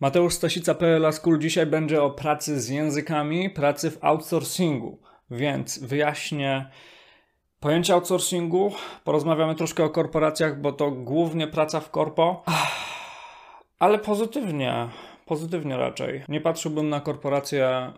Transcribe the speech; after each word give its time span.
Mateusz 0.00 0.34
Stasica.pl 0.34 1.12
School 1.12 1.38
dzisiaj 1.38 1.66
będzie 1.66 2.02
o 2.02 2.10
pracy 2.10 2.60
z 2.60 2.68
językami, 2.68 3.50
pracy 3.50 3.90
w 3.90 4.04
outsourcingu, 4.04 4.98
więc 5.30 5.78
wyjaśnię 5.78 6.70
pojęcie 7.60 7.94
outsourcingu, 7.94 8.72
porozmawiamy 9.04 9.54
troszkę 9.54 9.84
o 9.84 9.90
korporacjach, 9.90 10.60
bo 10.60 10.72
to 10.72 10.90
głównie 10.90 11.46
praca 11.46 11.80
w 11.80 11.90
korpo, 11.90 12.44
ale 13.78 13.98
pozytywnie, 13.98 14.88
pozytywnie 15.26 15.76
raczej. 15.76 16.24
Nie 16.28 16.40
patrzyłbym 16.40 16.88
na 16.88 17.00
korporacje 17.00 17.92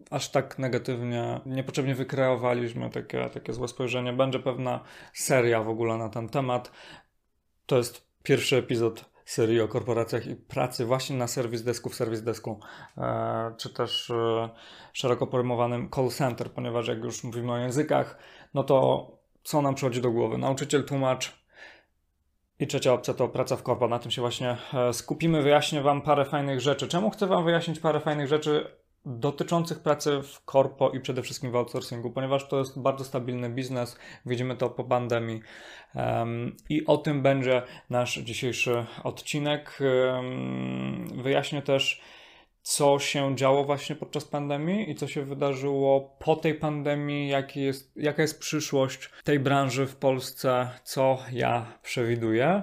y, 0.00 0.04
aż 0.10 0.28
tak 0.28 0.58
negatywnie, 0.58 1.40
niepotrzebnie 1.46 1.94
wykreowaliśmy 1.94 2.90
takie, 2.90 3.28
takie 3.28 3.52
złe 3.52 3.68
spojrzenie. 3.68 4.12
Będzie 4.12 4.38
pewna 4.38 4.80
seria 5.12 5.62
w 5.62 5.68
ogóle 5.68 5.96
na 5.96 6.08
ten 6.08 6.28
temat. 6.28 6.72
To 7.66 7.76
jest 7.76 8.06
pierwszy 8.22 8.56
epizod 8.56 9.09
serii 9.30 9.60
o 9.60 9.68
korporacjach 9.68 10.26
i 10.26 10.36
pracy 10.36 10.84
właśnie 10.84 11.16
na 11.16 11.26
serwis 11.26 11.62
desku 11.62 11.88
w 11.90 11.94
serwis 11.94 12.22
desku, 12.22 12.60
e, 12.98 13.54
czy 13.56 13.70
też 13.70 14.10
e, 14.10 14.48
szeroko 14.92 15.26
pojmowanym 15.26 15.90
call 15.94 16.08
center, 16.08 16.50
ponieważ 16.50 16.88
jak 16.88 17.04
już 17.04 17.24
mówimy 17.24 17.52
o 17.52 17.58
językach, 17.58 18.18
no 18.54 18.64
to 18.64 19.06
co 19.44 19.62
nam 19.62 19.74
przychodzi 19.74 20.00
do 20.00 20.10
głowy? 20.10 20.38
Nauczyciel, 20.38 20.84
tłumacz 20.84 21.40
i 22.58 22.66
trzecia 22.66 22.92
opcja 22.92 23.14
to 23.14 23.28
praca 23.28 23.56
w 23.56 23.62
korpo. 23.62 23.88
Na 23.88 23.98
tym 23.98 24.10
się 24.10 24.22
właśnie 24.22 24.56
e, 24.74 24.92
skupimy. 24.92 25.42
Wyjaśnię 25.42 25.82
Wam 25.82 26.02
parę 26.02 26.24
fajnych 26.24 26.60
rzeczy. 26.60 26.88
Czemu 26.88 27.10
chcę 27.10 27.26
Wam 27.26 27.44
wyjaśnić 27.44 27.80
parę 27.80 28.00
fajnych 28.00 28.28
rzeczy? 28.28 28.79
Dotyczących 29.06 29.80
pracy 29.80 30.22
w 30.22 30.44
korpo 30.44 30.90
i 30.90 31.00
przede 31.00 31.22
wszystkim 31.22 31.50
w 31.50 31.56
outsourcingu, 31.56 32.10
ponieważ 32.10 32.48
to 32.48 32.58
jest 32.58 32.80
bardzo 32.80 33.04
stabilny 33.04 33.50
biznes, 33.50 33.98
widzimy 34.26 34.56
to 34.56 34.70
po 34.70 34.84
pandemii 34.84 35.40
um, 35.94 36.56
i 36.68 36.86
o 36.86 36.96
tym 36.96 37.22
będzie 37.22 37.62
nasz 37.90 38.14
dzisiejszy 38.18 38.86
odcinek. 39.04 39.78
Um, 40.14 41.22
wyjaśnię 41.22 41.62
też, 41.62 42.00
co 42.62 42.98
się 42.98 43.36
działo 43.36 43.64
właśnie 43.64 43.96
podczas 43.96 44.24
pandemii 44.24 44.90
i 44.90 44.94
co 44.94 45.08
się 45.08 45.24
wydarzyło 45.24 46.16
po 46.18 46.36
tej 46.36 46.54
pandemii, 46.54 47.28
jaki 47.28 47.62
jest, 47.62 47.92
jaka 47.96 48.22
jest 48.22 48.40
przyszłość 48.40 49.10
tej 49.24 49.40
branży 49.40 49.86
w 49.86 49.96
Polsce, 49.96 50.70
co 50.84 51.18
ja 51.32 51.78
przewiduję 51.82 52.62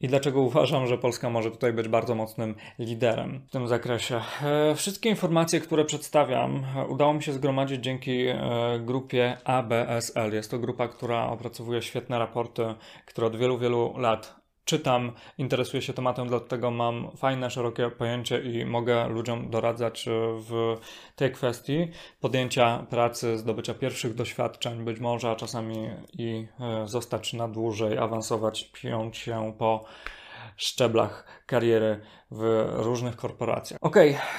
i 0.00 0.08
dlaczego 0.08 0.40
uważam, 0.40 0.86
że 0.86 0.98
Polska 0.98 1.30
może 1.30 1.50
tutaj 1.50 1.72
być 1.72 1.88
bardzo 1.88 2.14
mocnym 2.14 2.54
liderem 2.78 3.40
w 3.48 3.50
tym 3.50 3.68
zakresie. 3.68 4.20
E, 4.42 4.74
wszystkie 4.74 5.08
informacje, 5.08 5.60
które 5.60 5.84
przedstawiam, 5.84 6.66
e, 6.76 6.86
udało 6.86 7.14
mi 7.14 7.22
się 7.22 7.32
zgromadzić 7.32 7.84
dzięki 7.84 8.26
e, 8.26 8.38
grupie 8.80 9.36
ABSL. 9.44 10.32
Jest 10.32 10.50
to 10.50 10.58
grupa, 10.58 10.88
która 10.88 11.26
opracowuje 11.26 11.82
świetne 11.82 12.18
raporty, 12.18 12.74
które 13.06 13.26
od 13.26 13.36
wielu, 13.36 13.58
wielu 13.58 13.98
lat 13.98 14.45
czytam, 14.66 15.12
interesuję 15.38 15.82
się 15.82 15.92
tematem, 15.92 16.28
dlatego 16.28 16.70
mam 16.70 17.10
fajne, 17.16 17.50
szerokie 17.50 17.90
pojęcie 17.90 18.40
i 18.40 18.64
mogę 18.64 19.08
ludziom 19.08 19.50
doradzać 19.50 20.04
w 20.48 20.76
tej 21.16 21.32
kwestii. 21.32 21.88
Podjęcia 22.20 22.86
pracy, 22.90 23.38
zdobycia 23.38 23.74
pierwszych 23.74 24.14
doświadczeń, 24.14 24.84
być 24.84 25.00
może, 25.00 25.30
a 25.30 25.36
czasami 25.36 25.90
i 26.12 26.46
zostać 26.84 27.32
na 27.32 27.48
dłużej, 27.48 27.98
awansować, 27.98 28.70
piąć 28.72 29.16
się 29.16 29.52
po 29.58 29.84
szczeblach 30.56 31.42
kariery 31.46 32.00
w 32.30 32.66
różnych 32.72 33.16
korporacjach. 33.16 33.78
Ok, 33.82 33.96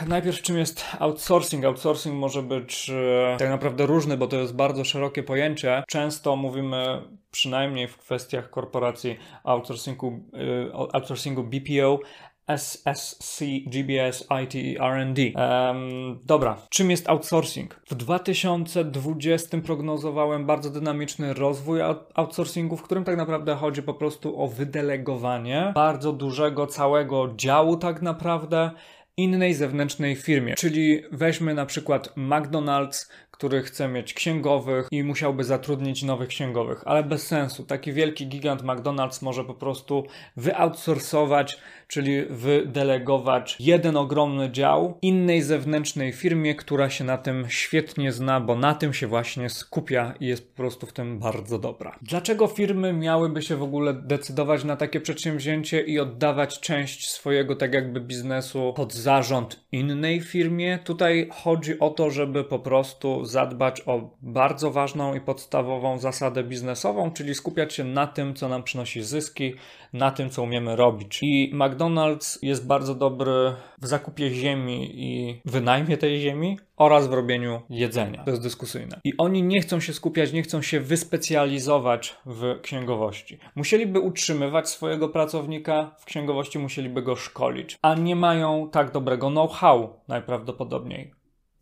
najpierw 0.08 0.42
czym 0.42 0.58
jest 0.58 0.86
outsourcing? 1.00 1.66
Outsourcing 1.66 2.16
może 2.16 2.44
być 2.44 2.90
e, 2.90 3.38
tak 3.40 3.50
naprawdę 3.50 3.86
różny, 3.86 4.18
bo 4.18 4.28
to 4.28 4.36
jest 4.36 4.56
bardzo 4.56 4.84
szerokie 4.84 5.24
pojęcie. 5.24 5.84
Często 5.88 6.36
mówimy, 6.36 7.02
przynajmniej 7.32 7.88
w 7.88 7.98
kwestiach 7.98 8.50
korporacji, 8.50 9.18
outsourcingu, 9.44 10.20
e, 10.68 10.74
outsourcingu 10.74 11.44
BPO, 11.44 12.00
SSC, 12.48 13.44
GBS, 13.66 14.28
IT 14.44 14.56
i 14.56 14.78
R&D. 14.80 15.22
Um, 15.36 16.20
dobra, 16.26 16.58
czym 16.70 16.92
jest 16.92 17.10
outsourcing? 17.10 17.82
W 17.90 17.96
2020 17.96 19.58
prognozowałem 19.62 20.46
bardzo 20.46 20.70
dynamiczny 20.70 21.34
rozwój 21.34 21.80
outsourcingu, 22.14 22.78
w 22.78 22.84
którym 22.84 23.04
tak 23.04 23.18
naprawdę 23.18 23.56
chodzi 23.56 23.84
po 23.84 23.94
prostu 23.94 24.42
o 24.42 24.48
wydelegowanie 24.48 25.72
bardzo 25.76 26.14
dużego 26.14 26.68
całego 26.68 27.34
działu 27.36 27.78
tak 27.78 28.02
naprawdę 28.02 28.72
innej 29.18 29.54
zewnętrznej 29.54 30.16
firmie. 30.16 30.56
Czyli 30.56 31.02
weźmy 31.12 31.54
na 31.54 31.66
przykład 31.66 32.14
McDonald's, 32.18 33.10
który 33.38 33.62
chce 33.62 33.88
mieć 33.88 34.14
księgowych 34.14 34.88
i 34.92 35.04
musiałby 35.04 35.44
zatrudnić 35.44 36.04
nowych 36.04 36.28
księgowych, 36.28 36.84
ale 36.86 37.04
bez 37.04 37.28
sensu. 37.28 37.64
Taki 37.64 37.94
wielki 37.94 38.28
gigant 38.28 38.64
McDonald's 38.64 39.24
może 39.24 39.44
po 39.44 39.54
prostu 39.54 40.04
wyoutsourcować, 40.38 41.58
czyli 41.88 42.26
wydelegować 42.30 43.56
jeden 43.60 43.98
ogromny 43.98 44.52
dział 44.52 44.98
innej 45.02 45.42
zewnętrznej 45.42 46.14
firmie, 46.14 46.56
która 46.56 46.90
się 46.90 47.04
na 47.04 47.18
tym 47.18 47.46
świetnie 47.50 48.12
zna, 48.12 48.42
bo 48.42 48.56
na 48.56 48.74
tym 48.74 48.94
się 48.94 49.08
właśnie 49.08 49.50
skupia 49.50 50.14
i 50.20 50.28
jest 50.28 50.50
po 50.50 50.58
prostu 50.58 50.88
w 50.88 50.94
tym 50.94 51.20
bardzo 51.20 51.60
dobra. 51.60 51.96
Dlaczego 52.02 52.48
firmy 52.48 52.94
miałyby 52.94 53.42
się 53.42 53.56
w 53.56 53.64
ogóle 53.64 53.94
decydować 53.94 54.64
na 54.64 54.76
takie 54.76 55.02
przedsięwzięcie 55.02 55.82
i 55.82 56.00
oddawać 56.00 56.60
część 56.60 57.10
swojego 57.10 57.56
tak 57.56 57.74
jakby 57.74 58.02
biznesu 58.02 58.74
pod 58.76 58.94
zarząd 58.94 59.60
innej 59.72 60.22
firmie? 60.22 60.80
Tutaj 60.84 61.30
chodzi 61.44 61.80
o 61.80 61.90
to, 61.90 62.10
żeby 62.12 62.44
po 62.44 62.60
prostu 62.60 63.27
zadbać 63.28 63.82
o 63.86 64.10
bardzo 64.22 64.72
ważną 64.72 65.16
i 65.16 65.22
podstawową 65.22 66.00
zasadę 66.00 66.44
biznesową, 66.44 67.12
czyli 67.12 67.36
skupiać 67.36 67.74
się 67.74 67.84
na 67.84 68.08
tym, 68.08 68.34
co 68.34 68.50
nam 68.50 68.64
przynosi 68.64 69.02
zyski, 69.02 69.54
na 69.94 70.12
tym, 70.12 70.30
co 70.30 70.44
umiemy 70.44 70.76
robić. 70.76 71.20
I 71.22 71.52
McDonald's 71.56 72.40
jest 72.42 72.68
bardzo 72.68 72.96
dobry 72.96 73.54
w 73.82 73.88
zakupie 73.88 74.32
ziemi 74.32 74.90
i 74.94 75.42
wynajmie 75.46 75.98
tej 75.98 76.20
ziemi 76.20 76.60
oraz 76.78 77.08
w 77.08 77.14
robieniu 77.14 77.62
jedzenia. 77.70 78.24
To 78.24 78.30
jest 78.30 78.44
dyskusyjne. 78.44 79.00
I 79.04 79.14
oni 79.18 79.44
nie 79.44 79.62
chcą 79.62 79.80
się 79.80 79.94
skupiać, 79.94 80.34
nie 80.34 80.44
chcą 80.44 80.62
się 80.62 80.80
wyspecjalizować 80.80 82.16
w 82.26 82.60
księgowości. 82.62 83.38
Musieliby 83.56 84.00
utrzymywać 84.00 84.70
swojego 84.70 85.10
pracownika 85.10 85.96
w 86.00 86.06
księgowości, 86.06 86.60
musieliby 86.60 87.02
go 87.02 87.16
szkolić, 87.16 87.78
a 87.82 87.96
nie 87.96 88.16
mają 88.16 88.70
tak 88.72 88.92
dobrego 88.92 89.30
know-how 89.30 89.90
najprawdopodobniej 90.08 91.17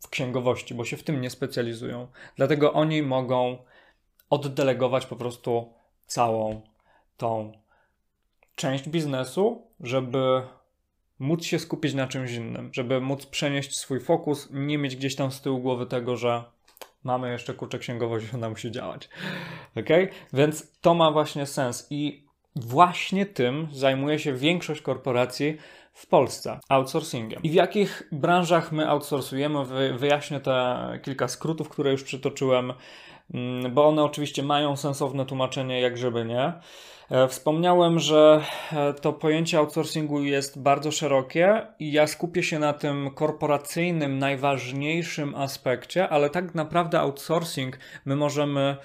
w 0.06 0.10
księgowości, 0.10 0.74
bo 0.74 0.84
się 0.84 0.96
w 0.96 1.02
tym 1.02 1.20
nie 1.20 1.30
specjalizują. 1.30 2.06
Dlatego 2.36 2.72
oni 2.72 3.02
mogą 3.02 3.58
oddelegować 4.30 5.06
po 5.06 5.16
prostu 5.16 5.72
całą 6.06 6.60
tą 7.16 7.52
część 8.54 8.88
biznesu, 8.88 9.62
żeby 9.80 10.42
móc 11.18 11.44
się 11.44 11.58
skupić 11.58 11.94
na 11.94 12.06
czymś 12.06 12.32
innym, 12.32 12.70
żeby 12.72 13.00
móc 13.00 13.26
przenieść 13.26 13.76
swój 13.76 14.00
fokus, 14.00 14.48
nie 14.50 14.78
mieć 14.78 14.96
gdzieś 14.96 15.16
tam 15.16 15.32
z 15.32 15.40
tyłu 15.40 15.58
głowy 15.58 15.86
tego, 15.86 16.16
że 16.16 16.44
mamy 17.04 17.32
jeszcze 17.32 17.54
kurczę 17.54 17.78
księgowość, 17.78 18.34
ona 18.34 18.50
musi 18.50 18.70
działać. 18.70 19.08
Ok? 19.76 19.88
Więc 20.32 20.72
to 20.80 20.94
ma 20.94 21.10
właśnie 21.10 21.46
sens 21.46 21.86
i 21.90 22.26
właśnie 22.56 23.26
tym 23.26 23.68
zajmuje 23.72 24.18
się 24.18 24.32
większość 24.32 24.82
korporacji 24.82 25.56
w 25.96 26.06
Polsce 26.06 26.60
outsourcingiem. 26.68 27.42
I 27.42 27.50
w 27.50 27.54
jakich 27.54 28.08
branżach 28.12 28.72
my 28.72 28.88
outsourcujemy? 28.88 29.64
wyjaśnię 29.98 30.40
te 30.40 30.98
kilka 31.02 31.28
skrótów, 31.28 31.68
które 31.68 31.90
już 31.90 32.02
przytoczyłem, 32.02 32.72
mm, 33.34 33.74
bo 33.74 33.86
one 33.86 34.04
oczywiście 34.04 34.42
mają 34.42 34.76
sensowne 34.76 35.26
tłumaczenie, 35.26 35.80
jak 35.80 35.98
żeby 35.98 36.24
nie. 36.24 36.52
E, 37.10 37.28
wspomniałem, 37.28 37.98
że 37.98 38.44
e, 38.72 38.94
to 38.94 39.12
pojęcie 39.12 39.58
outsourcingu 39.58 40.22
jest 40.22 40.62
bardzo 40.62 40.90
szerokie 40.90 41.66
i 41.78 41.92
ja 41.92 42.06
skupię 42.06 42.42
się 42.42 42.58
na 42.58 42.72
tym 42.72 43.10
korporacyjnym, 43.10 44.18
najważniejszym 44.18 45.34
aspekcie, 45.34 46.08
ale 46.08 46.30
tak 46.30 46.54
naprawdę 46.54 47.00
outsourcing 47.00 47.78
my 48.04 48.16
możemy 48.16 48.76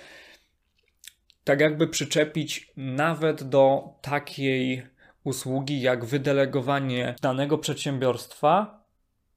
tak 1.43 1.59
jakby 1.59 1.87
przyczepić 1.87 2.71
nawet 2.77 3.43
do 3.43 3.83
takiej 4.01 4.90
usługi 5.23 5.81
jak 5.81 6.05
wydelegowanie 6.05 7.15
danego 7.21 7.57
przedsiębiorstwa, 7.57 8.83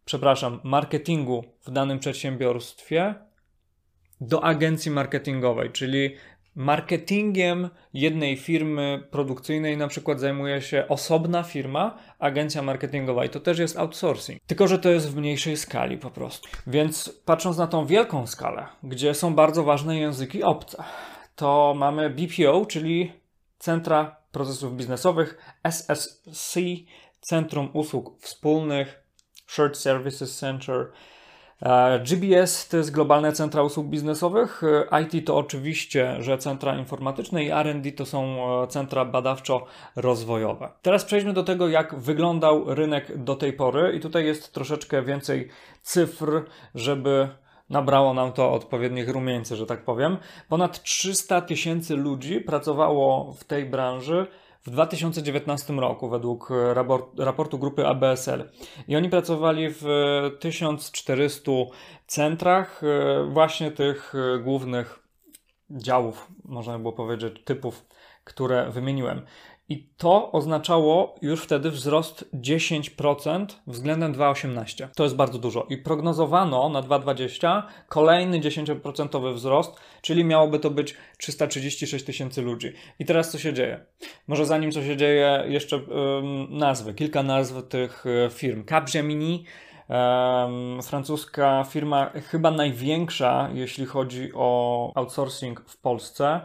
przepraszam, 0.04 0.60
marketingu 0.64 1.44
w 1.66 1.70
danym 1.70 1.98
przedsiębiorstwie 1.98 3.14
do 4.20 4.44
agencji 4.44 4.90
marketingowej, 4.90 5.70
czyli 5.70 6.16
marketingiem 6.54 7.68
jednej 7.94 8.36
firmy 8.36 9.08
produkcyjnej 9.10 9.76
na 9.76 9.88
przykład 9.88 10.20
zajmuje 10.20 10.62
się 10.62 10.84
osobna 10.88 11.42
firma, 11.42 11.98
agencja 12.18 12.62
marketingowa 12.62 13.24
i 13.24 13.28
to 13.28 13.40
też 13.40 13.58
jest 13.58 13.78
outsourcing. 13.78 14.42
Tylko, 14.46 14.68
że 14.68 14.78
to 14.78 14.90
jest 14.90 15.10
w 15.10 15.16
mniejszej 15.16 15.56
skali 15.56 15.98
po 15.98 16.10
prostu. 16.10 16.48
Więc 16.66 17.22
patrząc 17.24 17.58
na 17.58 17.66
tą 17.66 17.86
wielką 17.86 18.26
skalę, 18.26 18.66
gdzie 18.82 19.14
są 19.14 19.34
bardzo 19.34 19.64
ważne 19.64 19.98
języki 19.98 20.42
obce, 20.42 20.84
to 21.36 21.74
mamy 21.76 22.10
BPO, 22.10 22.66
czyli 22.66 23.12
Centra 23.58 24.23
Procesów 24.34 24.76
Biznesowych, 24.76 25.38
SSC, 25.62 26.58
Centrum 27.20 27.70
Usług 27.72 28.20
Wspólnych, 28.20 29.02
Shared 29.46 29.76
Services 29.76 30.38
Center, 30.38 30.92
E, 31.64 32.00
GBS 32.00 32.68
to 32.68 32.76
jest 32.76 32.90
globalne 32.90 33.32
centra 33.32 33.62
usług 33.62 33.86
biznesowych. 33.86 34.62
E, 34.90 35.02
IT 35.02 35.26
to 35.26 35.36
oczywiście, 35.36 36.16
że 36.22 36.38
centra 36.38 36.78
informatyczne 36.78 37.44
i 37.44 37.50
RD 37.50 37.92
to 37.96 38.06
są 38.06 38.36
e, 38.62 38.66
centra 38.66 39.04
badawczo-rozwojowe. 39.04 40.68
Teraz 40.82 41.04
przejdźmy 41.04 41.32
do 41.32 41.42
tego, 41.44 41.68
jak 41.68 41.94
wyglądał 41.94 42.74
rynek 42.74 43.24
do 43.24 43.34
tej 43.36 43.52
pory, 43.52 43.96
i 43.96 44.00
tutaj 44.00 44.26
jest 44.26 44.52
troszeczkę 44.52 45.02
więcej 45.02 45.48
cyfr, 45.82 46.44
żeby 46.74 47.28
nabrało 47.70 48.14
nam 48.14 48.32
to 48.32 48.52
odpowiednich 48.52 49.08
rumieńcy, 49.08 49.56
że 49.56 49.66
tak 49.66 49.84
powiem. 49.84 50.16
Ponad 50.48 50.82
300 50.82 51.40
tysięcy 51.40 51.96
ludzi 51.96 52.40
pracowało 52.40 53.32
w 53.32 53.44
tej 53.44 53.64
branży 53.64 54.26
w 54.62 54.70
2019 54.70 55.72
roku 55.72 56.08
według 56.08 56.50
raportu 57.18 57.58
grupy 57.58 57.86
ABSL. 57.86 58.50
I 58.88 58.96
oni 58.96 59.08
pracowali 59.08 59.68
w 59.70 59.84
1400 60.40 61.52
centrach, 62.06 62.82
e, 62.84 63.24
właśnie 63.30 63.70
tych 63.70 64.14
e, 64.14 64.38
głównych 64.38 64.98
działów, 65.70 66.28
można 66.44 66.72
by 66.72 66.78
było 66.78 66.92
powiedzieć, 66.92 67.44
typów, 67.44 67.86
które 68.24 68.70
wymieniłem. 68.70 69.22
I 69.68 69.88
to 69.96 70.32
oznaczało 70.32 71.14
już 71.22 71.42
wtedy 71.42 71.70
wzrost 71.70 72.24
10% 72.34 73.46
względem 73.66 74.14
2,18. 74.14 74.88
To 74.96 75.02
jest 75.02 75.16
bardzo 75.16 75.38
dużo. 75.38 75.66
I 75.70 75.76
prognozowano 75.78 76.68
na 76.68 76.82
2,20 76.82 77.62
kolejny 77.88 78.40
10% 78.40 79.34
wzrost, 79.34 79.80
czyli 80.02 80.24
miałoby 80.24 80.58
to 80.58 80.70
być 80.70 80.94
336 81.18 82.04
tysięcy 82.04 82.42
ludzi. 82.42 82.72
I 82.98 83.04
teraz 83.04 83.30
co 83.30 83.38
się 83.38 83.52
dzieje? 83.52 83.86
Może 84.26 84.46
zanim 84.46 84.72
co 84.72 84.82
się 84.82 84.96
dzieje, 84.96 85.44
jeszcze 85.48 85.80
nazwy, 86.48 86.94
kilka 86.94 87.22
nazw 87.22 87.68
tych 87.68 88.04
e, 88.06 88.30
firm. 88.30 88.64
Capgemini, 88.64 89.44
Um, 89.88 90.82
francuska 90.82 91.64
firma, 91.64 92.10
chyba 92.10 92.50
największa, 92.50 93.48
jeśli 93.54 93.86
chodzi 93.86 94.30
o 94.34 94.92
outsourcing 94.94 95.60
w 95.66 95.80
Polsce. 95.80 96.40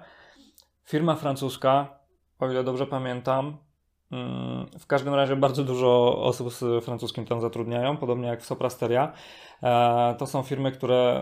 Firma 0.85 1.15
francuska, 1.15 1.98
o 2.39 2.51
ile 2.51 2.63
dobrze 2.63 2.87
pamiętam. 2.87 3.57
Mm, 4.11 4.65
w 4.79 4.87
każdym 4.87 5.13
razie 5.13 5.35
bardzo 5.35 5.63
dużo 5.63 6.21
osób 6.21 6.53
z 6.53 6.85
francuskim 6.85 7.25
tam 7.25 7.41
zatrudniają, 7.41 7.97
podobnie 7.97 8.27
jak 8.27 8.45
Soprasteria. 8.45 9.13
E, 9.63 10.15
to 10.17 10.25
są 10.25 10.43
firmy, 10.43 10.71
które 10.71 11.21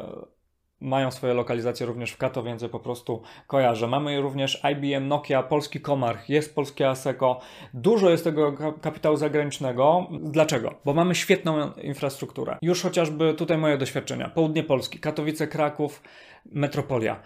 mają 0.81 1.11
swoje 1.11 1.33
lokalizacje 1.33 1.85
również 1.85 2.11
w 2.11 2.17
Kato, 2.17 2.43
więc 2.43 2.61
je 2.61 2.69
po 2.69 2.79
prostu 2.79 3.21
kojarzę. 3.47 3.87
Mamy 3.87 4.21
również 4.21 4.63
IBM, 4.71 5.07
Nokia, 5.07 5.43
polski 5.43 5.81
Komarch, 5.81 6.29
jest 6.29 6.55
polskie 6.55 6.89
ASECO. 6.89 7.39
Dużo 7.73 8.09
jest 8.09 8.23
tego 8.23 8.53
kapitału 8.81 9.17
zagranicznego. 9.17 10.07
Dlaczego? 10.21 10.73
Bo 10.85 10.93
mamy 10.93 11.15
świetną 11.15 11.71
infrastrukturę. 11.73 12.57
Już 12.61 12.81
chociażby 12.81 13.33
tutaj 13.33 13.57
moje 13.57 13.77
doświadczenia. 13.77 14.29
Południe 14.29 14.63
Polski, 14.63 14.99
Katowice, 14.99 15.47
Kraków, 15.47 16.03
Metropolia. 16.45 17.19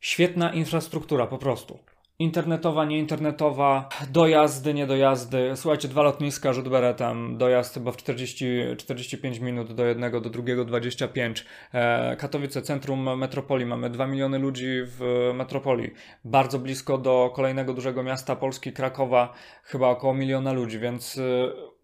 Świetna 0.00 0.52
infrastruktura 0.52 1.26
po 1.26 1.38
prostu 1.38 1.78
internetowa, 2.18 2.84
nieinternetowa, 2.84 3.88
dojazdy, 4.10 4.74
niedojazdy. 4.74 5.52
Słuchajcie, 5.54 5.88
dwa 5.88 6.02
lotniska, 6.02 6.52
rzut 6.52 6.68
beretem, 6.68 7.38
dojazd 7.38 7.74
chyba 7.74 7.92
w 7.92 7.96
40-45 7.96 9.40
minut 9.40 9.72
do 9.72 9.86
jednego, 9.86 10.20
do 10.20 10.30
drugiego 10.30 10.64
25. 10.64 11.44
E, 11.74 12.16
Katowice, 12.16 12.62
centrum 12.62 13.18
metropolii, 13.18 13.66
mamy 13.66 13.90
2 13.90 14.06
miliony 14.06 14.38
ludzi 14.38 14.68
w 14.84 15.30
metropolii. 15.34 15.90
Bardzo 16.24 16.58
blisko 16.58 16.98
do 16.98 17.32
kolejnego 17.34 17.74
dużego 17.74 18.02
miasta 18.02 18.36
Polski, 18.36 18.72
Krakowa, 18.72 19.32
chyba 19.64 19.88
około 19.88 20.14
miliona 20.14 20.52
ludzi, 20.52 20.78
więc 20.78 21.18
e, 21.18 21.22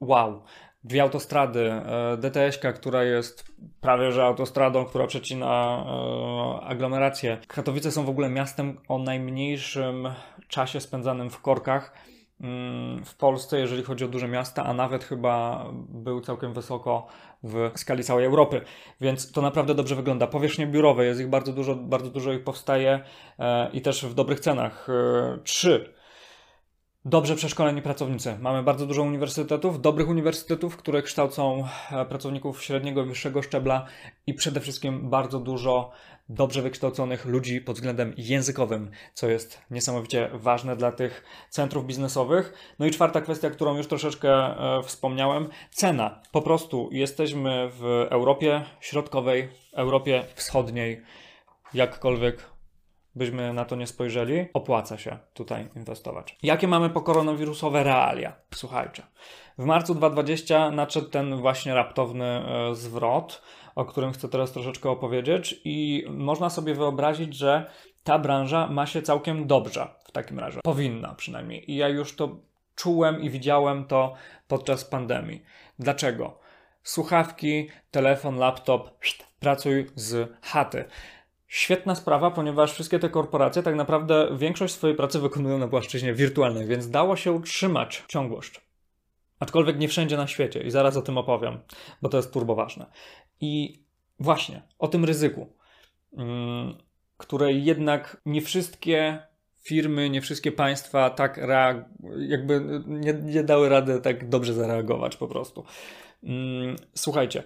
wow 0.00 0.42
dwie 0.84 1.02
autostrady, 1.02 1.72
e, 1.72 2.16
DTS-ka, 2.16 2.72
która 2.72 3.04
jest 3.04 3.52
prawie 3.80 4.12
że 4.12 4.24
autostradą, 4.24 4.84
która 4.84 5.06
przecina 5.06 5.84
e, 5.86 6.64
aglomerację. 6.64 7.38
Katowice 7.48 7.90
są 7.90 8.04
w 8.04 8.08
ogóle 8.08 8.30
miastem 8.30 8.78
o 8.88 8.98
najmniejszym 8.98 10.08
czasie 10.48 10.80
spędzanym 10.80 11.30
w 11.30 11.40
korkach 11.40 11.94
mm, 12.40 13.04
w 13.04 13.14
Polsce, 13.14 13.58
jeżeli 13.58 13.82
chodzi 13.82 14.04
o 14.04 14.08
duże 14.08 14.28
miasta, 14.28 14.64
a 14.64 14.74
nawet 14.74 15.04
chyba 15.04 15.66
był 15.88 16.20
całkiem 16.20 16.52
wysoko 16.52 17.06
w 17.42 17.70
skali 17.76 18.04
całej 18.04 18.26
Europy. 18.26 18.60
Więc 19.00 19.32
to 19.32 19.42
naprawdę 19.42 19.74
dobrze 19.74 19.96
wygląda. 19.96 20.26
Powierzchnie 20.26 20.66
biurowe, 20.66 21.04
jest 21.04 21.20
ich 21.20 21.28
bardzo 21.28 21.52
dużo, 21.52 21.74
bardzo 21.74 22.10
dużo 22.10 22.32
ich 22.32 22.44
powstaje 22.44 23.00
e, 23.38 23.70
i 23.70 23.80
też 23.80 24.04
w 24.04 24.14
dobrych 24.14 24.40
cenach. 24.40 24.86
Trzy 25.44 26.01
dobrze 27.04 27.36
przeszkoleni 27.36 27.82
pracownicy. 27.82 28.38
Mamy 28.40 28.62
bardzo 28.62 28.86
dużo 28.86 29.02
uniwersytetów, 29.02 29.80
dobrych 29.80 30.08
uniwersytetów, 30.08 30.76
które 30.76 31.02
kształcą 31.02 31.64
e, 31.90 32.04
pracowników 32.04 32.62
średniego 32.62 33.02
i 33.02 33.06
wyższego 33.06 33.42
szczebla 33.42 33.86
i 34.26 34.34
przede 34.34 34.60
wszystkim 34.60 35.10
bardzo 35.10 35.40
dużo 35.40 35.90
dobrze 36.28 36.62
wykształconych 36.62 37.24
ludzi 37.24 37.60
pod 37.60 37.76
względem 37.76 38.14
językowym, 38.16 38.90
co 39.14 39.28
jest 39.28 39.60
niesamowicie 39.70 40.30
ważne 40.32 40.76
dla 40.76 40.92
tych 40.92 41.24
centrów 41.50 41.86
biznesowych. 41.86 42.52
No 42.78 42.86
i 42.86 42.90
czwarta 42.90 43.20
kwestia, 43.20 43.50
którą 43.50 43.76
już 43.76 43.86
troszeczkę 43.86 44.30
e, 44.32 44.82
wspomniałem, 44.82 45.48
cena. 45.70 46.22
Po 46.32 46.42
prostu 46.42 46.88
jesteśmy 46.92 47.70
w 47.72 48.06
Europie 48.10 48.64
Środkowej, 48.80 49.48
Europie 49.72 50.24
Wschodniej, 50.34 51.02
jakkolwiek 51.74 52.51
byśmy 53.14 53.52
na 53.52 53.64
to 53.64 53.76
nie 53.76 53.86
spojrzeli, 53.86 54.46
opłaca 54.54 54.98
się 54.98 55.18
tutaj 55.34 55.68
inwestować. 55.76 56.38
Jakie 56.42 56.68
mamy 56.68 56.90
po 56.90 57.00
koronawirusowe 57.00 57.82
realia? 57.84 58.32
Słuchajcie. 58.54 59.02
W 59.58 59.64
marcu 59.64 59.94
2020 59.94 60.70
nadszedł 60.70 61.08
ten 61.08 61.36
właśnie 61.36 61.74
raptowny 61.74 62.24
e, 62.24 62.74
zwrot, 62.74 63.42
o 63.74 63.84
którym 63.84 64.12
chcę 64.12 64.28
teraz 64.28 64.52
troszeczkę 64.52 64.90
opowiedzieć, 64.90 65.60
i 65.64 66.04
można 66.10 66.50
sobie 66.50 66.74
wyobrazić, 66.74 67.36
że 67.36 67.70
ta 68.04 68.18
branża 68.18 68.66
ma 68.66 68.86
się 68.86 69.02
całkiem 69.02 69.46
dobrze 69.46 69.88
w 70.04 70.12
takim 70.12 70.38
razie. 70.38 70.60
Powinna 70.64 71.14
przynajmniej. 71.14 71.70
I 71.70 71.76
ja 71.76 71.88
już 71.88 72.16
to 72.16 72.36
czułem 72.74 73.20
i 73.20 73.30
widziałem 73.30 73.84
to 73.84 74.14
podczas 74.48 74.84
pandemii. 74.84 75.42
Dlaczego? 75.78 76.38
Słuchawki, 76.82 77.68
telefon, 77.90 78.36
laptop, 78.36 78.90
pracuj 79.40 79.86
z 79.94 80.32
chaty. 80.42 80.84
Świetna 81.52 81.94
sprawa, 81.94 82.30
ponieważ 82.30 82.72
wszystkie 82.72 82.98
te 82.98 83.08
korporacje 83.08 83.62
tak 83.62 83.74
naprawdę 83.74 84.28
większość 84.38 84.74
swojej 84.74 84.96
pracy 84.96 85.18
wykonują 85.18 85.58
na 85.58 85.68
płaszczyźnie 85.68 86.14
wirtualnej, 86.14 86.66
więc 86.66 86.90
dało 86.90 87.16
się 87.16 87.32
utrzymać 87.32 88.04
ciągłość. 88.08 88.60
Aczkolwiek 89.40 89.78
nie 89.78 89.88
wszędzie 89.88 90.16
na 90.16 90.26
świecie 90.26 90.60
i 90.60 90.70
zaraz 90.70 90.96
o 90.96 91.02
tym 91.02 91.18
opowiem, 91.18 91.60
bo 92.02 92.08
to 92.08 92.16
jest 92.16 92.32
turbo 92.32 92.54
ważne. 92.54 92.86
I 93.40 93.82
właśnie 94.18 94.62
o 94.78 94.88
tym 94.88 95.04
ryzyku, 95.04 95.56
mm, 96.16 96.74
które 97.16 97.52
jednak 97.52 98.22
nie 98.26 98.42
wszystkie 98.42 99.18
firmy, 99.62 100.10
nie 100.10 100.20
wszystkie 100.20 100.52
państwa 100.52 101.10
tak 101.10 101.40
jakby 102.18 102.82
nie, 102.86 103.12
nie 103.12 103.44
dały 103.44 103.68
rady 103.68 104.00
tak 104.00 104.28
dobrze 104.28 104.54
zareagować 104.54 105.16
po 105.16 105.28
prostu. 105.28 105.64
Mm, 106.22 106.76
słuchajcie, 106.94 107.42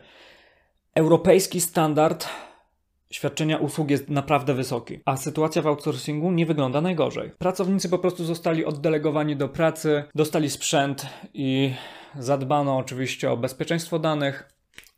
europejski 0.94 1.60
standard 1.60 2.28
świadczenia 3.16 3.56
usług 3.56 3.90
jest 3.90 4.10
naprawdę 4.10 4.54
wysoki, 4.54 5.00
a 5.04 5.16
sytuacja 5.16 5.62
w 5.62 5.66
outsourcingu 5.66 6.30
nie 6.30 6.46
wygląda 6.46 6.80
najgorzej. 6.80 7.30
Pracownicy 7.38 7.88
po 7.88 7.98
prostu 7.98 8.24
zostali 8.24 8.64
oddelegowani 8.64 9.36
do 9.36 9.48
pracy, 9.48 10.04
dostali 10.14 10.50
sprzęt 10.50 11.06
i 11.34 11.74
zadbano 12.18 12.76
oczywiście 12.76 13.30
o 13.30 13.36
bezpieczeństwo 13.36 13.98
danych. 13.98 14.48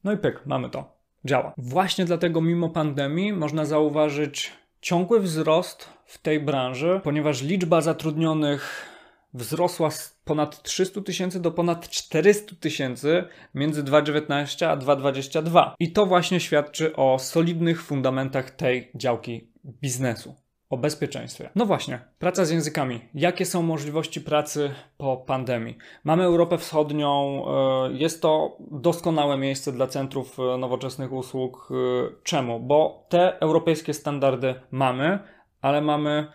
No 0.04 0.12
i 0.12 0.16
pyk, 0.16 0.40
mamy 0.46 0.70
to. 0.70 0.92
Działa. 1.24 1.52
Właśnie 1.58 2.04
dlatego, 2.04 2.40
mimo 2.40 2.68
pandemii, 2.68 3.32
można 3.32 3.64
zauważyć 3.64 4.52
ciągły 4.80 5.20
wzrost 5.20 5.88
w 6.04 6.18
tej 6.18 6.40
branży, 6.40 7.00
ponieważ 7.04 7.42
liczba 7.42 7.80
zatrudnionych 7.80 8.86
wzrosła 9.34 9.90
z 9.90 10.18
ponad 10.24 10.62
300 10.62 11.00
tysięcy 11.00 11.40
do 11.40 11.50
ponad 11.50 11.88
400 11.88 12.56
tysięcy 12.60 13.24
między 13.54 13.84
2,19 13.84 14.64
a 14.64 14.76
2,22. 14.76 15.70
I 15.78 15.92
to 15.92 16.06
właśnie 16.06 16.40
świadczy 16.40 16.96
o 16.96 17.18
solidnych 17.18 17.82
fundamentach 17.82 18.50
tej 18.50 18.90
działki 18.94 19.50
biznesu. 19.64 20.34
O 20.70 20.76
bezpieczeństwie. 20.76 21.50
No 21.54 21.66
właśnie, 21.66 22.00
praca 22.18 22.44
z 22.44 22.50
językami. 22.50 23.00
Jakie 23.14 23.46
są 23.46 23.62
możliwości 23.62 24.20
pracy 24.20 24.70
po 24.98 25.16
pandemii? 25.16 25.76
Mamy 26.04 26.24
Europę 26.24 26.58
Wschodnią, 26.58 27.44
e, 27.46 27.92
jest 27.92 28.22
to 28.22 28.56
doskonałe 28.70 29.36
miejsce 29.36 29.72
dla 29.72 29.86
centrów 29.86 30.38
e, 30.38 30.58
nowoczesnych 30.58 31.12
usług. 31.12 31.68
E, 31.70 31.74
czemu? 32.22 32.60
Bo 32.60 33.06
te 33.08 33.40
europejskie 33.40 33.94
standardy 33.94 34.54
mamy, 34.70 35.18
ale 35.60 35.80
mamy 35.80 36.26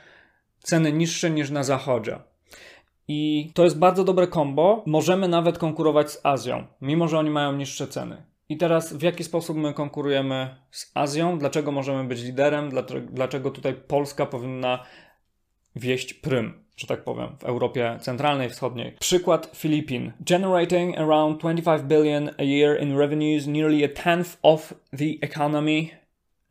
ceny 0.60 0.92
niższe 0.94 1.30
niż 1.30 1.50
na 1.50 1.64
zachodzie. 1.64 2.20
I 3.08 3.52
to 3.54 3.64
jest 3.64 3.80
bardzo 3.80 4.04
dobre 4.04 4.28
kombo. 4.28 4.84
Możemy 4.86 5.28
nawet 5.28 5.58
konkurować 5.58 6.12
z 6.12 6.26
Azją, 6.26 6.64
mimo 6.82 7.08
że 7.08 7.20
oni 7.20 7.30
mają 7.30 7.54
niższe 7.54 7.88
ceny. 7.88 8.24
I 8.50 8.58
teraz 8.58 8.94
w 8.94 9.02
jaki 9.02 9.24
sposób 9.24 9.58
my 9.58 9.74
konkurujemy 9.74 10.56
z 10.72 10.92
Azją? 10.94 11.40
Dlaczego 11.40 11.72
możemy 11.72 12.04
być 12.04 12.24
liderem? 12.24 12.72
Dlaczego 13.10 13.52
tutaj 13.52 13.74
Polska 13.74 14.26
powinna 14.26 14.84
wieść 15.76 16.14
prym? 16.14 16.64
że 16.78 16.88
tak 16.88 17.04
powiem, 17.04 17.28
w 17.40 17.44
Europie 17.44 17.98
Centralnej, 18.02 18.50
Wschodniej. 18.50 18.96
Przykład 19.00 19.52
Filipin. 19.56 20.12
Generating 20.20 20.98
around 20.98 21.40
25 21.42 21.82
billion 21.82 22.30
a 22.38 22.44
year 22.44 22.82
in 22.82 22.98
revenues, 22.98 23.48
nearly 23.48 23.86
a 23.86 24.04
tenth 24.04 24.38
of 24.42 24.74
the 24.98 25.06
economy 25.22 26.03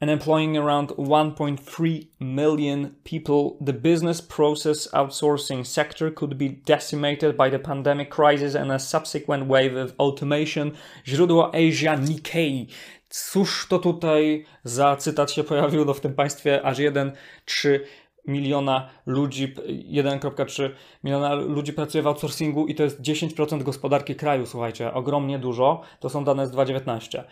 and 0.02 0.10
employing 0.10 0.56
around 0.56 0.88
1.3 0.88 2.06
million 2.18 2.96
people, 3.04 3.56
the 3.60 3.72
business 3.72 4.20
process 4.20 4.88
outsourcing 4.92 5.64
sector 5.64 6.10
could 6.10 6.36
be 6.36 6.48
decimated 6.48 7.36
by 7.36 7.48
the 7.48 7.58
pandemic 7.60 8.10
crisis 8.10 8.56
and 8.56 8.72
a 8.72 8.80
subsequent 8.80 9.46
wave 9.46 9.76
of 9.76 9.94
automation. 9.98 10.72
Źródło 11.06 11.54
Asia 11.54 11.96
Nikkei. 11.96 12.66
Cóż 13.08 13.66
to 13.68 13.78
tutaj 13.78 14.44
za 14.64 14.96
cytat 14.96 15.30
się 15.30 15.44
pojawił? 15.44 15.84
No 15.84 15.94
w 15.94 16.00
tym 16.00 16.14
państwie 16.14 16.62
aż 16.62 16.78
1,3 16.78 17.78
miliona 18.26 18.88
ludzi, 19.06 19.54
1,3 19.54 20.70
miliona 21.04 21.34
ludzi 21.34 21.72
pracuje 21.72 22.02
w 22.02 22.06
outsourcingu 22.06 22.66
i 22.66 22.74
to 22.74 22.82
jest 22.82 23.00
10% 23.00 23.62
gospodarki 23.62 24.14
kraju, 24.14 24.46
słuchajcie, 24.46 24.94
ogromnie 24.94 25.38
dużo. 25.38 25.80
To 26.00 26.08
są 26.08 26.24
dane 26.24 26.46
z 26.46 26.50
2019. 26.50 27.24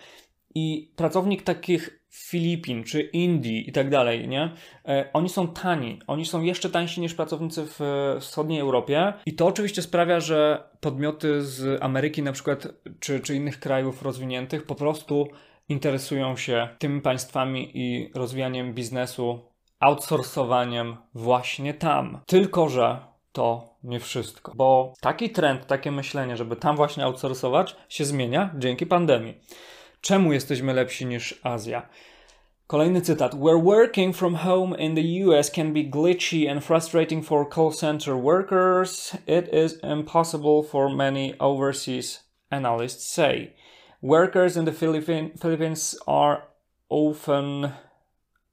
I 0.55 0.93
pracownik 0.97 1.43
takich 1.43 2.01
Filipin 2.13 2.85
czy 2.85 3.01
Indii 3.01 3.69
i 3.69 3.73
tak 3.73 3.91
dalej, 3.91 4.29
nie? 4.29 4.53
E, 4.89 5.11
oni 5.13 5.29
są 5.29 5.49
tani. 5.49 5.99
Oni 6.07 6.27
są 6.27 6.43
jeszcze 6.43 6.71
tańsi 6.71 7.01
niż 7.01 7.15
pracownicy 7.15 7.67
w 7.67 7.81
wschodniej 8.21 8.61
Europie. 8.61 9.13
I 9.27 9.35
to 9.35 9.47
oczywiście 9.47 9.83
sprawia, 9.83 10.21
że 10.21 10.69
podmioty 10.81 11.43
z 11.43 11.83
Ameryki 11.83 12.23
na 12.23 12.33
przykład, 12.33 12.69
czy, 13.01 13.21
czy 13.21 13.37
innych 13.37 13.61
krajów 13.61 14.03
rozwiniętych 14.03 14.67
po 14.67 14.75
prostu 14.75 15.29
interesują 15.69 16.37
się 16.37 16.69
tymi 16.79 17.01
państwami 17.01 17.71
i 17.75 18.11
rozwijaniem 18.15 18.75
biznesu, 18.75 19.41
outsourcowaniem 19.81 20.97
właśnie 21.15 21.75
tam. 21.75 22.21
Tylko, 22.27 22.69
że 22.69 22.99
to 23.33 23.75
nie 23.85 24.01
wszystko. 24.01 24.53
Bo 24.55 24.95
taki 25.01 25.31
trend, 25.31 25.67
takie 25.67 25.91
myślenie, 25.91 26.37
żeby 26.37 26.57
tam 26.57 26.77
właśnie 26.77 27.05
outsourcować, 27.05 27.77
się 27.89 28.05
zmienia 28.05 28.55
dzięki 28.59 28.87
pandemii. 28.87 29.35
Czemu 30.01 30.33
jesteśmy 30.33 30.75
lepsi 30.75 31.07
niż 31.07 31.41
Azja? 31.43 31.89
Kolejny 32.67 33.01
cytat. 33.01 33.35
Where 33.35 33.63
working 33.63 34.17
from 34.17 34.35
home 34.35 34.79
in 34.79 34.95
the 34.95 35.27
US 35.27 35.51
can 35.51 35.73
be 35.73 35.81
glitchy 35.81 36.51
and 36.51 36.65
frustrating 36.65 37.27
for 37.27 37.49
call 37.49 37.73
center 37.73 38.15
workers, 38.15 39.17
it 39.27 39.55
is 39.55 39.79
impossible 39.83 40.63
for 40.63 40.97
many 40.97 41.35
overseas 41.39 42.31
analysts 42.51 43.13
say. 43.13 43.53
Workers 44.03 44.57
in 44.57 44.65
the 44.65 44.73
Philippine, 44.73 45.31
Philippines 45.37 45.99
are 46.07 46.43
often 46.89 47.73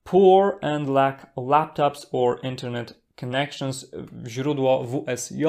poor 0.04 0.60
and 0.62 0.90
lack 0.90 1.36
laptops 1.36 2.06
or 2.12 2.40
internet 2.44 2.94
connections. 3.16 3.86
Źródło 4.28 4.84
WSJ. 4.84 5.46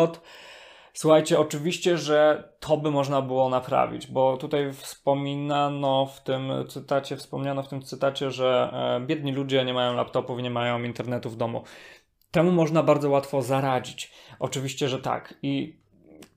Słuchajcie, 1.00 1.38
oczywiście, 1.38 1.98
że 1.98 2.48
to 2.60 2.76
by 2.76 2.90
można 2.90 3.22
było 3.22 3.48
naprawić, 3.48 4.06
bo 4.06 4.36
tutaj 4.36 4.72
wspominano 4.72 6.06
w 6.06 6.22
tym 6.22 6.52
cytacie, 6.68 7.16
wspomniano 7.16 7.62
w 7.62 7.68
tym 7.68 7.82
cytacie, 7.82 8.30
że 8.30 8.70
e, 8.72 9.06
biedni 9.06 9.32
ludzie 9.32 9.64
nie 9.64 9.74
mają 9.74 9.94
laptopów, 9.94 10.40
nie 10.42 10.50
mają 10.50 10.82
internetu 10.82 11.30
w 11.30 11.36
domu. 11.36 11.62
Temu 12.30 12.52
można 12.52 12.82
bardzo 12.82 13.10
łatwo 13.10 13.42
zaradzić. 13.42 14.12
Oczywiście, 14.38 14.88
że 14.88 14.98
tak. 14.98 15.34
I 15.42 15.80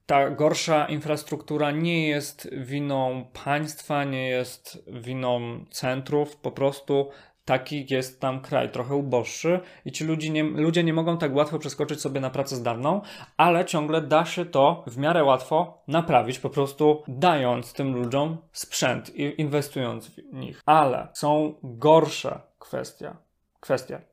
ta 0.06 0.30
gorsza 0.30 0.86
infrastruktura 0.86 1.70
nie 1.70 2.08
jest 2.08 2.48
winą 2.56 3.30
państwa, 3.44 4.04
nie 4.04 4.28
jest 4.28 4.84
winą 4.86 5.64
centrów, 5.70 6.36
po 6.36 6.52
prostu 6.52 7.10
taki 7.44 7.86
jest 7.90 8.20
tam 8.20 8.40
kraj, 8.40 8.70
trochę 8.70 8.94
uboższy 8.94 9.60
i 9.84 9.92
ci 9.92 10.04
ludzie 10.04 10.30
nie, 10.30 10.42
ludzie 10.42 10.84
nie 10.84 10.92
mogą 10.92 11.18
tak 11.18 11.34
łatwo 11.34 11.58
przeskoczyć 11.58 12.00
sobie 12.00 12.20
na 12.20 12.30
pracę 12.30 12.56
zdalną, 12.56 13.00
ale 13.36 13.64
ciągle 13.64 14.02
da 14.02 14.24
się 14.24 14.44
to 14.44 14.84
w 14.86 14.98
miarę 14.98 15.24
łatwo 15.24 15.82
naprawić, 15.88 16.38
po 16.38 16.50
prostu 16.50 17.02
dając 17.08 17.72
tym 17.72 17.94
ludziom 17.94 18.36
sprzęt 18.52 19.16
i 19.16 19.40
inwestując 19.40 20.08
w 20.08 20.32
nich. 20.32 20.62
Ale 20.66 21.08
są 21.14 21.54
gorsze 21.62 22.40
kwestie, 22.58 23.14
kwestie 23.60 24.12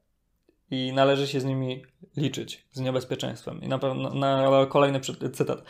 i 0.72 0.94
należy 0.94 1.28
się 1.28 1.40
z 1.40 1.46
nimi 1.46 1.86
liczyć, 2.18 2.68
z 2.72 2.80
niebezpieczeństwem. 2.80 3.62
I 3.62 3.68
na 3.68 3.80
pewno 3.80 4.10
na 4.10 4.66
kolejny 4.70 5.00
cytat. 5.34 5.64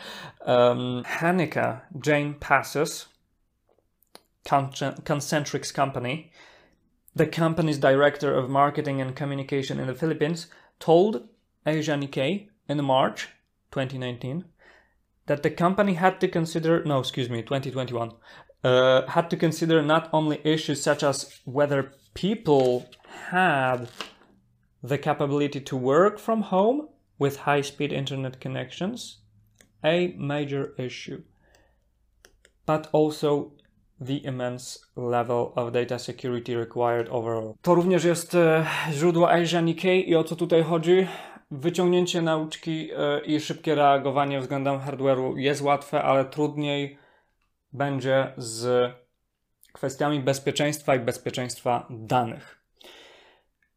Um, 0.46 1.02
Hanika 1.06 1.80
Jane 2.06 2.34
Passes, 2.34 3.08
Concentrix 5.04 5.72
Company, 5.72 6.24
the 7.14 7.26
company's 7.26 7.78
director 7.78 8.34
of 8.34 8.48
marketing 8.48 9.00
and 9.00 9.16
communication 9.16 9.80
in 9.80 9.86
the 9.86 9.94
Philippines, 9.94 10.46
told 10.78 11.28
Asia 11.66 11.92
Nikkei 11.92 12.48
in 12.68 12.84
March 12.84 13.28
2019 13.72 14.44
that 15.26 15.42
the 15.42 15.50
company 15.50 15.94
had 15.94 16.20
to 16.20 16.28
consider, 16.28 16.82
no, 16.84 16.98
excuse 16.98 17.28
me, 17.28 17.42
2021, 17.42 18.12
uh, 18.64 19.06
had 19.06 19.30
to 19.30 19.36
consider 19.36 19.82
not 19.82 20.08
only 20.12 20.40
issues 20.44 20.82
such 20.82 21.02
as 21.02 21.40
whether 21.44 21.92
people 22.14 22.88
had 23.28 23.88
the 24.82 24.98
capability 24.98 25.60
to 25.60 25.76
work 25.76 26.18
from 26.18 26.42
home 26.42 26.88
with 27.18 27.36
high 27.38 27.60
speed 27.60 27.92
internet 27.92 28.40
connections, 28.40 29.18
a 29.84 30.08
major 30.18 30.74
issue, 30.78 31.22
but 32.66 32.88
also 32.92 33.52
the 34.06 34.16
immense 34.16 34.78
level 34.96 35.52
of 35.54 35.72
data 35.72 35.98
security 35.98 36.56
required 36.56 37.08
overall. 37.10 37.54
To 37.62 37.74
również 37.74 38.04
jest 38.04 38.34
e, 38.34 38.66
źródło 38.92 39.30
Asia 39.30 39.60
Nikkei 39.60 40.10
i 40.10 40.16
o 40.16 40.24
co 40.24 40.36
tutaj 40.36 40.62
chodzi? 40.62 41.06
Wyciągnięcie 41.50 42.22
nauczki 42.22 42.90
e, 42.96 43.20
i 43.24 43.40
szybkie 43.40 43.74
reagowanie 43.74 44.40
względem 44.40 44.78
hardware'u 44.78 45.36
jest 45.36 45.62
łatwe, 45.62 46.02
ale 46.02 46.24
trudniej 46.24 46.98
będzie 47.72 48.32
z 48.36 48.92
kwestiami 49.72 50.20
bezpieczeństwa 50.20 50.94
i 50.94 51.00
bezpieczeństwa 51.00 51.86
danych. 51.90 52.60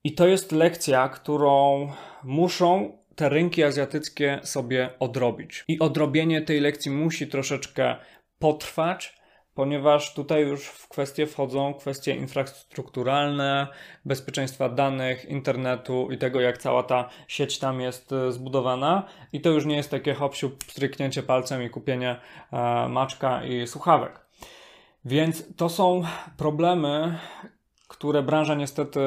I 0.03 0.15
to 0.15 0.27
jest 0.27 0.51
lekcja, 0.51 1.09
którą 1.09 1.87
muszą 2.23 2.97
te 3.15 3.29
rynki 3.29 3.63
azjatyckie 3.63 4.39
sobie 4.43 4.89
odrobić. 4.99 5.63
I 5.67 5.79
odrobienie 5.79 6.41
tej 6.41 6.59
lekcji 6.59 6.91
musi 6.91 7.27
troszeczkę 7.27 7.95
potrwać, 8.39 9.22
ponieważ 9.55 10.13
tutaj 10.13 10.41
już 10.41 10.67
w 10.67 10.87
kwestie 10.87 11.27
wchodzą 11.27 11.73
kwestie 11.73 12.15
infrastrukturalne, 12.15 13.67
bezpieczeństwa 14.05 14.69
danych, 14.69 15.25
internetu 15.25 16.11
i 16.11 16.17
tego, 16.17 16.41
jak 16.41 16.57
cała 16.57 16.83
ta 16.83 17.09
sieć 17.27 17.59
tam 17.59 17.81
jest 17.81 18.11
e, 18.11 18.31
zbudowana. 18.31 19.07
I 19.33 19.41
to 19.41 19.49
już 19.49 19.65
nie 19.65 19.75
jest 19.75 19.91
takie 19.91 20.13
hopsiu, 20.13 20.51
stryknięcie 20.67 21.23
palcem 21.23 21.63
i 21.63 21.69
kupienie 21.69 22.19
e, 22.51 22.87
maczka 22.89 23.43
i 23.45 23.67
słuchawek. 23.67 24.19
Więc 25.05 25.55
to 25.55 25.69
są 25.69 26.03
problemy, 26.37 27.19
które 27.87 28.23
branża 28.23 28.55
niestety 28.55 28.99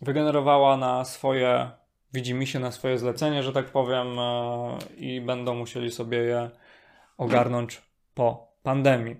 wygenerowała 0.00 0.76
na 0.76 1.04
swoje, 1.04 1.70
widzi 2.12 2.34
mi 2.34 2.46
się 2.46 2.58
na 2.58 2.72
swoje 2.72 2.98
zlecenie, 2.98 3.42
że 3.42 3.52
tak 3.52 3.66
powiem, 3.66 4.18
e, 4.18 4.78
i 4.96 5.20
będą 5.20 5.54
musieli 5.54 5.90
sobie 5.90 6.18
je 6.18 6.50
ogarnąć 7.18 7.82
po 8.14 8.47
pandemii. 8.62 9.16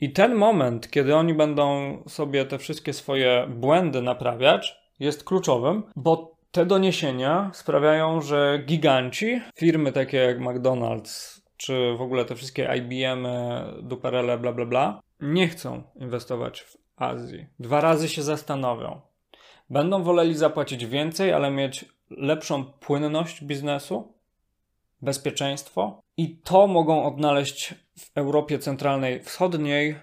I 0.00 0.12
ten 0.12 0.34
moment, 0.34 0.90
kiedy 0.90 1.16
oni 1.16 1.34
będą 1.34 1.96
sobie 2.08 2.44
te 2.44 2.58
wszystkie 2.58 2.92
swoje 2.92 3.46
błędy 3.50 4.02
naprawiać, 4.02 4.76
jest 5.00 5.24
kluczowym, 5.24 5.82
bo 5.96 6.36
te 6.50 6.66
doniesienia 6.66 7.50
sprawiają, 7.54 8.20
że 8.20 8.62
giganci, 8.66 9.40
firmy 9.56 9.92
takie 9.92 10.16
jak 10.16 10.40
McDonald's, 10.40 11.40
czy 11.56 11.94
w 11.98 12.02
ogóle 12.02 12.24
te 12.24 12.34
wszystkie 12.34 12.76
IBM, 12.78 13.26
Duperele, 13.82 14.38
bla 14.38 14.52
bla 14.52 14.66
bla, 14.66 15.00
nie 15.20 15.48
chcą 15.48 15.82
inwestować 15.96 16.60
w 16.60 16.76
Azji. 16.96 17.46
Dwa 17.58 17.80
razy 17.80 18.08
się 18.08 18.22
zastanowią. 18.22 19.00
Będą 19.70 20.02
woleli 20.02 20.34
zapłacić 20.34 20.86
więcej, 20.86 21.32
ale 21.32 21.50
mieć 21.50 21.84
lepszą 22.10 22.64
płynność 22.64 23.44
biznesu, 23.44 24.13
bezpieczeństwo 25.04 26.00
i 26.16 26.36
to 26.36 26.66
mogą 26.66 27.04
odnaleźć 27.04 27.74
w 27.98 28.10
Europie 28.14 28.58
Centralnej 28.58 29.22
Wschodniej 29.22 29.96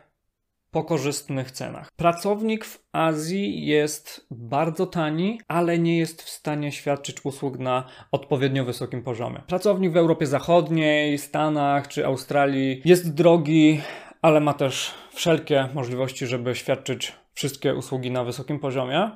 po 0.72 0.84
korzystnych 0.84 1.52
cenach. 1.52 1.92
Pracownik 1.96 2.66
w 2.66 2.84
Azji 2.92 3.66
jest 3.66 4.28
bardzo 4.32 4.86
tani, 4.86 5.40
ale 5.48 5.80
nie 5.80 5.98
jest 5.98 6.22
w 6.22 6.30
stanie 6.30 6.72
świadczyć 6.72 7.26
usług 7.26 7.60
na 7.60 7.86
odpowiednio 8.12 8.66
wysokim 8.66 9.04
poziomie. 9.04 9.42
Pracownik 9.48 9.92
w 9.92 9.98
Europie 9.98 10.26
Zachodniej, 10.26 11.18
Stanach 11.18 11.88
czy 11.88 12.06
Australii 12.06 12.82
jest 12.86 13.14
drogi, 13.14 13.82
ale 14.22 14.40
ma 14.40 14.54
też 14.54 14.94
wszelkie 15.14 15.70
możliwości, 15.74 16.28
żeby 16.28 16.56
świadczyć 16.56 17.14
wszystkie 17.34 17.76
usługi 17.76 18.12
na 18.12 18.24
wysokim 18.24 18.60
poziomie. 18.60 19.12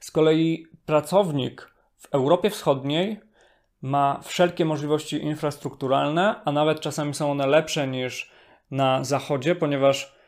Z 0.00 0.10
kolei 0.10 0.66
pracownik 0.86 1.70
w 1.98 2.08
Europie 2.14 2.50
Wschodniej 2.50 3.20
ma 3.82 4.20
wszelkie 4.22 4.64
możliwości 4.64 5.24
infrastrukturalne, 5.24 6.40
a 6.44 6.52
nawet 6.52 6.80
czasami 6.80 7.14
są 7.14 7.30
one 7.30 7.46
lepsze 7.46 7.88
niż 7.88 8.30
na 8.70 9.04
zachodzie, 9.04 9.54
ponieważ 9.54 10.18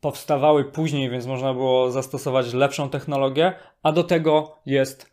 powstawały 0.00 0.64
później, 0.64 1.10
więc 1.10 1.26
można 1.26 1.54
było 1.54 1.90
zastosować 1.90 2.52
lepszą 2.52 2.90
technologię, 2.90 3.52
a 3.82 3.92
do 3.92 4.04
tego 4.04 4.56
jest 4.66 5.12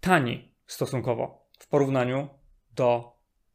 tani 0.00 0.48
stosunkowo 0.66 1.46
w 1.58 1.68
porównaniu 1.68 2.28
do 2.74 3.11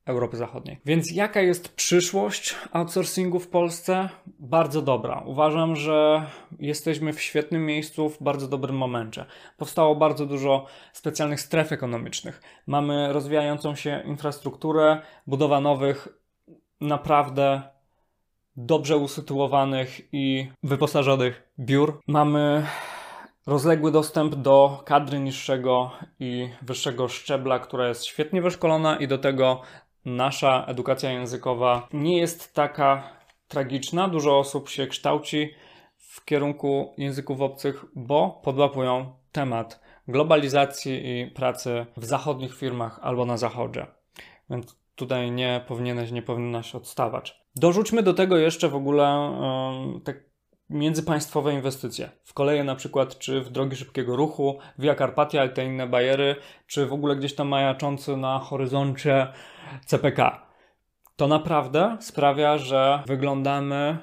Europy 0.07 0.37
Zachodniej. 0.37 0.79
Więc 0.85 1.11
jaka 1.11 1.41
jest 1.41 1.75
przyszłość 1.75 2.55
outsourcingu 2.71 3.39
w 3.39 3.47
Polsce? 3.47 4.09
Bardzo 4.39 4.81
dobra. 4.81 5.23
Uważam, 5.25 5.75
że 5.75 6.25
jesteśmy 6.59 7.13
w 7.13 7.21
świetnym 7.21 7.65
miejscu, 7.65 8.09
w 8.09 8.23
bardzo 8.23 8.47
dobrym 8.47 8.77
momencie. 8.77 9.25
Powstało 9.57 9.95
bardzo 9.95 10.25
dużo 10.25 10.65
specjalnych 10.93 11.41
stref 11.41 11.71
ekonomicznych. 11.71 12.41
Mamy 12.67 13.13
rozwijającą 13.13 13.75
się 13.75 14.03
infrastrukturę, 14.05 15.01
budowa 15.27 15.61
nowych, 15.61 16.07
naprawdę 16.81 17.61
dobrze 18.55 18.97
usytuowanych 18.97 20.13
i 20.13 20.51
wyposażonych 20.63 21.49
biur. 21.59 21.99
Mamy 22.07 22.65
rozległy 23.47 23.91
dostęp 23.91 24.35
do 24.35 24.81
kadry 24.85 25.19
niższego 25.19 25.91
i 26.19 26.49
wyższego 26.61 27.07
szczebla, 27.07 27.59
która 27.59 27.87
jest 27.87 28.05
świetnie 28.05 28.41
wyszkolona 28.41 28.97
i 28.97 29.07
do 29.07 29.17
tego 29.17 29.61
nasza 30.07 30.65
edukacja 30.67 31.11
językowa 31.11 31.87
nie 31.93 32.17
jest 32.17 32.53
taka 32.53 33.03
tragiczna. 33.47 34.07
Dużo 34.07 34.39
osób 34.39 34.69
się 34.69 34.87
kształci 34.87 35.53
w 35.97 36.25
kierunku 36.25 36.93
języków 36.97 37.41
obcych, 37.41 37.85
bo 37.95 38.41
podłapują 38.43 39.13
temat 39.31 39.81
globalizacji 40.07 41.19
i 41.19 41.27
pracy 41.27 41.85
w 41.97 42.05
zachodnich 42.05 42.55
firmach 42.55 42.99
albo 43.01 43.25
na 43.25 43.37
zachodzie. 43.37 43.85
Więc 44.49 44.75
tutaj 44.95 45.31
nie 45.31 45.65
powinieneś, 45.67 46.11
nie 46.11 46.21
powinnaś 46.21 46.75
odstawać. 46.75 47.41
Dorzućmy 47.55 48.03
do 48.03 48.13
tego 48.13 48.37
jeszcze 48.37 48.69
w 48.69 48.75
ogóle 48.75 49.19
um, 49.19 50.01
międzypaństwowe 50.69 51.53
inwestycje 51.53 52.09
w 52.24 52.33
koleje 52.33 52.63
na 52.63 52.75
przykład, 52.75 53.17
czy 53.17 53.41
w 53.41 53.50
drogi 53.50 53.75
szybkiego 53.75 54.15
ruchu, 54.15 54.59
Via 54.79 54.95
Carpatia 54.95 55.45
i 55.45 55.50
te 55.50 55.65
inne 55.65 55.88
bajery, 55.88 56.36
czy 56.67 56.86
w 56.86 56.93
ogóle 56.93 57.15
gdzieś 57.15 57.36
tam 57.36 57.47
majaczący 57.47 58.17
na 58.17 58.39
horyzoncie 58.39 59.27
CPK. 59.86 60.47
To 61.15 61.27
naprawdę 61.27 61.97
sprawia, 62.00 62.57
że 62.57 63.03
wyglądamy 63.05 63.97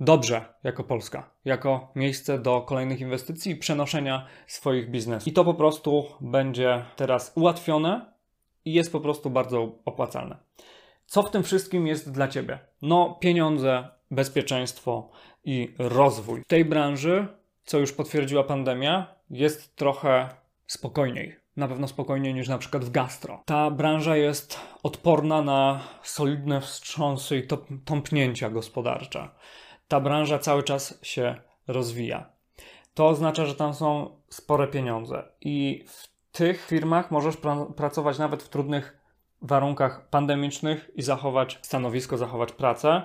dobrze 0.00 0.44
jako 0.64 0.84
Polska, 0.84 1.30
jako 1.44 1.92
miejsce 1.94 2.38
do 2.38 2.60
kolejnych 2.60 3.00
inwestycji 3.00 3.52
i 3.52 3.56
przenoszenia 3.56 4.26
swoich 4.46 4.90
biznesów. 4.90 5.28
I 5.28 5.32
to 5.32 5.44
po 5.44 5.54
prostu 5.54 6.04
będzie 6.20 6.84
teraz 6.96 7.32
ułatwione 7.34 8.12
i 8.64 8.72
jest 8.72 8.92
po 8.92 9.00
prostu 9.00 9.30
bardzo 9.30 9.78
opłacalne. 9.84 10.36
Co 11.06 11.22
w 11.22 11.30
tym 11.30 11.42
wszystkim 11.42 11.86
jest 11.86 12.12
dla 12.12 12.28
Ciebie? 12.28 12.58
No, 12.82 13.18
pieniądze, 13.20 13.88
bezpieczeństwo 14.10 15.10
i 15.44 15.74
rozwój. 15.78 16.42
W 16.42 16.46
tej 16.46 16.64
branży, 16.64 17.26
co 17.64 17.78
już 17.78 17.92
potwierdziła 17.92 18.44
pandemia, 18.44 19.14
jest 19.30 19.76
trochę 19.76 20.28
spokojniej. 20.66 21.36
Na 21.56 21.68
pewno 21.68 21.88
spokojniej 21.88 22.34
niż 22.34 22.48
na 22.48 22.58
przykład 22.58 22.84
w 22.84 22.90
gastro. 22.90 23.42
Ta 23.46 23.70
branża 23.70 24.16
jest 24.16 24.60
odporna 24.82 25.42
na 25.42 25.80
solidne 26.02 26.60
wstrząsy 26.60 27.38
i 27.38 27.48
tąpnięcia 27.84 28.50
gospodarcze. 28.50 29.28
Ta 29.88 30.00
branża 30.00 30.38
cały 30.38 30.62
czas 30.62 30.98
się 31.02 31.34
rozwija. 31.66 32.30
To 32.94 33.08
oznacza, 33.08 33.46
że 33.46 33.54
tam 33.54 33.74
są 33.74 34.16
spore 34.28 34.68
pieniądze 34.68 35.24
i 35.40 35.84
w 35.88 36.08
tych 36.32 36.66
firmach 36.66 37.10
możesz 37.10 37.36
pra 37.36 37.66
pracować 37.76 38.18
nawet 38.18 38.42
w 38.42 38.48
trudnych 38.48 38.98
warunkach 39.42 40.08
pandemicznych 40.08 40.90
i 40.94 41.02
zachować 41.02 41.58
stanowisko, 41.62 42.18
zachować 42.18 42.52
pracę. 42.52 43.02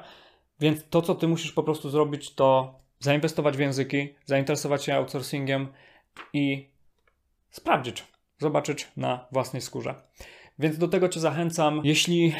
Więc 0.60 0.90
to, 0.90 1.02
co 1.02 1.16
ty 1.16 1.28
musisz 1.28 1.52
po 1.52 1.64
prostu 1.64 1.90
zrobić, 1.90 2.34
to 2.34 2.80
zainwestować 3.00 3.58
w 3.58 3.60
języki, 3.60 4.16
zainteresować 4.26 4.84
się 4.84 4.96
outsourcingiem 4.96 5.68
i 6.34 6.70
sprawdzić, 7.50 8.04
zobaczyć 8.40 8.88
na 8.98 9.26
własnej 9.32 9.62
skórze. 9.62 9.96
Więc 10.60 10.78
do 10.78 10.88
tego 10.88 11.10
cię 11.10 11.20
zachęcam. 11.20 11.82
Jeśli 11.84 12.36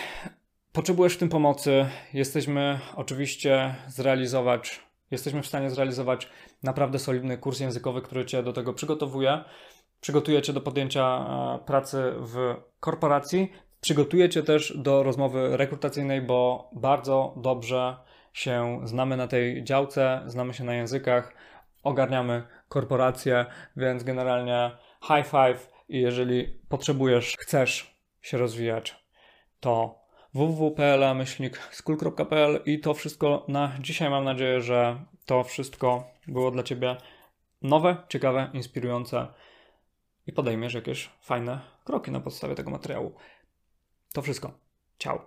potrzebujesz 0.74 1.14
w 1.14 1.18
tym 1.18 1.30
pomocy, 1.30 1.86
jesteśmy 2.14 2.80
oczywiście 2.96 3.76
zrealizować, 3.88 4.80
jesteśmy 5.12 5.42
w 5.42 5.48
stanie 5.48 5.70
zrealizować 5.70 6.30
naprawdę 6.64 7.00
solidny 7.00 7.38
kurs 7.38 7.60
językowy, 7.60 8.02
który 8.02 8.26
cię 8.26 8.44
do 8.44 8.54
tego 8.54 8.74
przygotowuje. 8.74 9.44
Przygotuje 10.02 10.42
cię 10.42 10.54
do 10.54 10.62
podjęcia 10.62 11.02
e, 11.02 11.66
pracy 11.66 12.14
w 12.18 12.56
korporacji, 12.80 13.52
przygotuje 13.82 14.30
cię 14.30 14.44
też 14.44 14.78
do 14.78 15.04
rozmowy 15.04 15.58
rekrutacyjnej, 15.58 16.22
bo 16.22 16.70
bardzo 16.74 17.34
dobrze 17.38 17.98
się 18.40 18.80
znamy 18.84 19.18
na 19.18 19.28
tej 19.28 19.64
działce, 19.64 20.22
znamy 20.26 20.54
się 20.54 20.64
na 20.64 20.74
językach, 20.74 21.34
ogarniamy 21.84 22.44
korporacje, 22.70 23.46
więc 23.78 24.04
generalnie 24.04 24.72
high 25.02 25.28
five 25.28 25.72
i 25.90 26.02
jeżeli 26.02 26.60
potrzebujesz, 26.70 27.36
chcesz 27.40 27.96
się 28.22 28.38
rozwijać, 28.38 28.96
to 29.60 30.00
www.pl-school.pl 30.34 32.60
i 32.66 32.80
to 32.80 32.94
wszystko 32.94 33.46
na 33.48 33.72
dzisiaj. 33.80 34.10
Mam 34.10 34.24
nadzieję, 34.24 34.62
że 34.62 35.06
to 35.26 35.44
wszystko 35.44 36.04
było 36.28 36.52
dla 36.52 36.64
Ciebie 36.64 36.98
nowe, 37.62 37.98
ciekawe, 38.10 38.50
inspirujące 38.54 39.28
i 40.28 40.34
podejmiesz 40.34 40.74
jakieś 40.74 41.10
fajne 41.22 41.60
kroki 41.86 42.12
na 42.12 42.20
podstawie 42.20 42.56
tego 42.56 42.72
materiału. 42.72 43.16
To 44.14 44.22
wszystko. 44.22 44.52
Ciao. 44.98 45.18